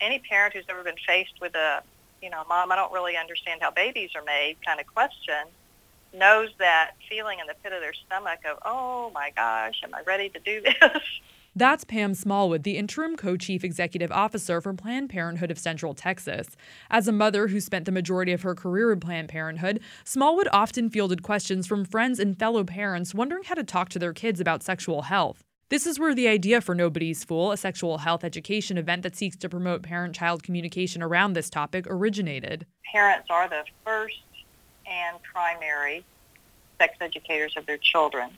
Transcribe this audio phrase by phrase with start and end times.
[0.00, 1.82] any parent who's ever been faced with a,
[2.22, 5.46] you know, mom, I don't really understand how babies are made kind of question
[6.14, 10.02] knows that feeling in the pit of their stomach of, oh my gosh, am I
[10.06, 11.02] ready to do this?
[11.56, 16.56] That's Pam Smallwood, the interim co chief executive officer for Planned Parenthood of Central Texas.
[16.88, 20.88] As a mother who spent the majority of her career in Planned Parenthood, Smallwood often
[20.88, 24.62] fielded questions from friends and fellow parents wondering how to talk to their kids about
[24.62, 25.42] sexual health.
[25.70, 29.36] This is where the idea for Nobody's Fool, a sexual health education event that seeks
[29.36, 32.64] to promote parent child communication around this topic, originated.
[32.90, 34.22] Parents are the first
[34.90, 36.06] and primary
[36.78, 38.30] sex educators of their children,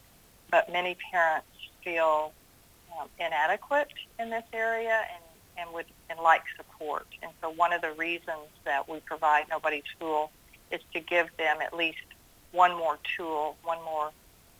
[0.51, 1.47] but many parents
[1.85, 2.33] feel
[2.99, 5.23] um, inadequate in this area and,
[5.57, 7.07] and would and like support.
[7.23, 10.33] And so one of the reasons that we provide Nobody's Fool
[10.73, 11.99] is to give them at least
[12.51, 14.11] one more tool, one more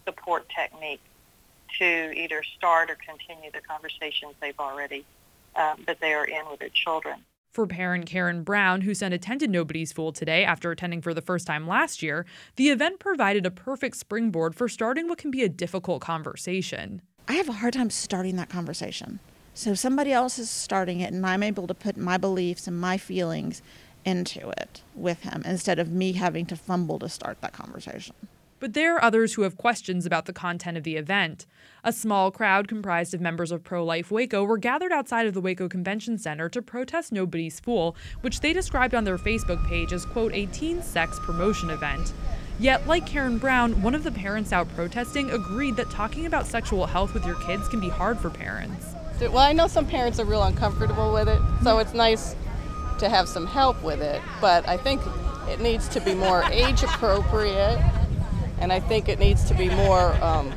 [0.07, 1.01] support technique
[1.79, 5.05] to either start or continue the conversations they've already
[5.57, 7.25] um, that they are in with their children.
[7.53, 11.49] For parent Karen Brown, who sent attended Nobody's Fool today after attending for the first
[11.49, 15.49] time last year, the event provided a perfect springboard for starting what can be a
[15.49, 17.03] difficult conversation.
[17.27, 19.19] I have a hard time starting that conversation.
[19.53, 22.97] So somebody else is starting it, and I'm able to put my beliefs and my
[22.97, 23.63] feelings
[24.05, 28.15] into it with him instead of me having to fumble to start that conversation.
[28.61, 31.47] But there are others who have questions about the content of the event.
[31.83, 35.41] A small crowd comprised of members of Pro Life Waco were gathered outside of the
[35.41, 40.05] Waco Convention Center to protest Nobody's Fool, which they described on their Facebook page as,
[40.05, 42.13] quote, a teen sex promotion event.
[42.59, 46.85] Yet, like Karen Brown, one of the parents out protesting agreed that talking about sexual
[46.85, 48.89] health with your kids can be hard for parents.
[49.19, 52.37] Well, I know some parents are real uncomfortable with it, so it's nice
[52.99, 55.01] to have some help with it, but I think
[55.49, 57.79] it needs to be more age appropriate
[58.61, 60.53] and I think it needs to be more um,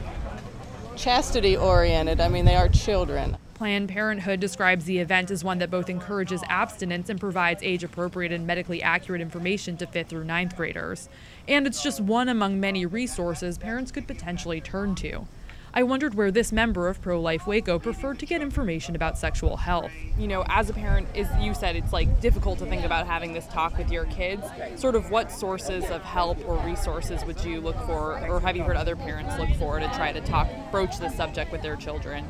[0.96, 2.20] chastity oriented.
[2.20, 3.38] I mean, they are children.
[3.54, 8.32] Planned Parenthood describes the event as one that both encourages abstinence and provides age appropriate
[8.32, 11.08] and medically accurate information to fifth through ninth graders.
[11.48, 15.28] And it's just one among many resources parents could potentially turn to.
[15.76, 19.58] I wondered where this member of Pro Life Waco preferred to get information about sexual
[19.58, 19.92] health.
[20.20, 23.34] You know, as a parent, as you said, it's like difficult to think about having
[23.34, 24.44] this talk with your kids.
[24.76, 28.62] Sort of what sources of help or resources would you look for, or have you
[28.62, 32.24] heard other parents look for to try to talk, broach this subject with their children?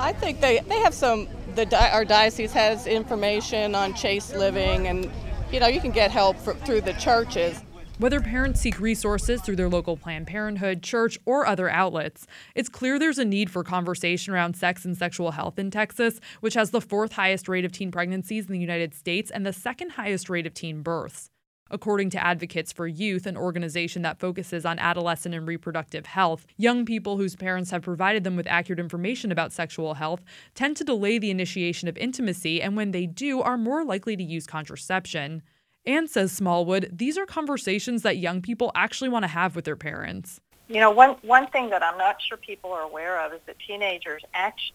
[0.00, 5.08] I think they, they have some, the our diocese has information on chaste living, and
[5.52, 7.62] you know, you can get help for, through the churches.
[7.98, 12.98] Whether parents seek resources through their local Planned Parenthood, church, or other outlets, it's clear
[12.98, 16.80] there's a need for conversation around sex and sexual health in Texas, which has the
[16.80, 20.44] fourth highest rate of teen pregnancies in the United States and the second highest rate
[20.44, 21.30] of teen births.
[21.70, 26.84] According to Advocates for Youth, an organization that focuses on adolescent and reproductive health, young
[26.84, 30.24] people whose parents have provided them with accurate information about sexual health
[30.56, 34.24] tend to delay the initiation of intimacy and when they do are more likely to
[34.24, 35.42] use contraception.
[35.86, 39.76] And says Smallwood, these are conversations that young people actually want to have with their
[39.76, 40.40] parents.
[40.68, 43.56] You know, one, one thing that I'm not sure people are aware of is that
[43.66, 44.22] teenagers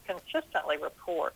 [0.06, 1.34] consistently report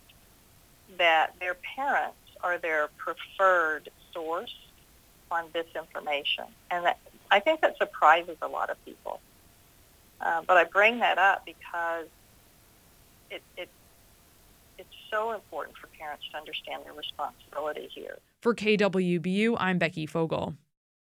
[0.98, 4.54] that their parents are their preferred source
[5.32, 6.46] on this information.
[6.70, 7.00] And that,
[7.32, 9.20] I think that surprises a lot of people.
[10.22, 12.06] Uh, but I bring that up because
[13.32, 13.70] it, it
[15.14, 18.18] so important for parents to understand their responsibility here.
[18.42, 20.56] For KWBU, I'm Becky Fogel.